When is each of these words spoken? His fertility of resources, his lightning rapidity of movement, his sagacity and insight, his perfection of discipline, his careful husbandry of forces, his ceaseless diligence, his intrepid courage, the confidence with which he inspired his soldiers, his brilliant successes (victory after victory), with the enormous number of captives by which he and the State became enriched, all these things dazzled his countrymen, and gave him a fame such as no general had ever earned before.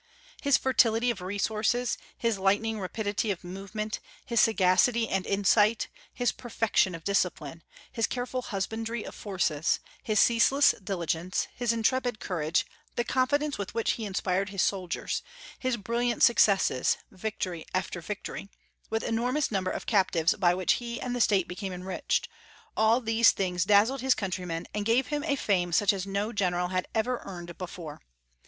His 0.41 0.57
fertility 0.57 1.11
of 1.11 1.21
resources, 1.21 1.95
his 2.17 2.39
lightning 2.39 2.79
rapidity 2.79 3.29
of 3.29 3.43
movement, 3.43 3.99
his 4.25 4.41
sagacity 4.41 5.07
and 5.07 5.27
insight, 5.27 5.89
his 6.11 6.31
perfection 6.31 6.95
of 6.95 7.03
discipline, 7.03 7.61
his 7.91 8.07
careful 8.07 8.41
husbandry 8.41 9.03
of 9.03 9.13
forces, 9.13 9.79
his 10.01 10.19
ceaseless 10.19 10.73
diligence, 10.83 11.47
his 11.53 11.71
intrepid 11.71 12.19
courage, 12.19 12.65
the 12.95 13.03
confidence 13.03 13.59
with 13.59 13.75
which 13.75 13.91
he 13.91 14.05
inspired 14.05 14.49
his 14.49 14.63
soldiers, 14.63 15.21
his 15.59 15.77
brilliant 15.77 16.23
successes 16.23 16.97
(victory 17.11 17.63
after 17.71 18.01
victory), 18.01 18.49
with 18.89 19.03
the 19.03 19.09
enormous 19.09 19.51
number 19.51 19.69
of 19.69 19.85
captives 19.85 20.33
by 20.33 20.55
which 20.55 20.73
he 20.81 20.99
and 20.99 21.15
the 21.15 21.21
State 21.21 21.47
became 21.47 21.71
enriched, 21.71 22.27
all 22.75 23.01
these 23.01 23.29
things 23.31 23.65
dazzled 23.65 24.01
his 24.01 24.15
countrymen, 24.15 24.65
and 24.73 24.83
gave 24.83 25.05
him 25.09 25.23
a 25.25 25.35
fame 25.35 25.71
such 25.71 25.93
as 25.93 26.07
no 26.07 26.33
general 26.33 26.69
had 26.69 26.87
ever 26.95 27.21
earned 27.23 27.55
before. 27.59 28.01